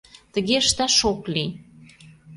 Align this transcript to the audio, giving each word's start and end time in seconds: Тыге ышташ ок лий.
Тыге 0.33 0.55
ышташ 0.63 0.97
ок 1.11 1.21
лий. 1.33 1.51